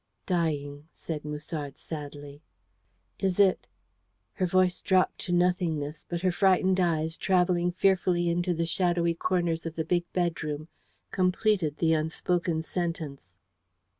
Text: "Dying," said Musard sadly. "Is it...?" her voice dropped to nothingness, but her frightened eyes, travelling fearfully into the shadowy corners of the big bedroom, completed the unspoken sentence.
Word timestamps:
"Dying," 0.25 0.87
said 0.95 1.23
Musard 1.23 1.77
sadly. 1.77 2.41
"Is 3.19 3.39
it...?" 3.39 3.67
her 4.33 4.47
voice 4.47 4.81
dropped 4.81 5.19
to 5.19 5.31
nothingness, 5.31 6.07
but 6.09 6.21
her 6.21 6.31
frightened 6.31 6.79
eyes, 6.79 7.15
travelling 7.15 7.71
fearfully 7.71 8.27
into 8.27 8.55
the 8.55 8.65
shadowy 8.65 9.13
corners 9.13 9.67
of 9.67 9.75
the 9.75 9.85
big 9.85 10.11
bedroom, 10.11 10.69
completed 11.11 11.77
the 11.77 11.93
unspoken 11.93 12.63
sentence. 12.63 13.29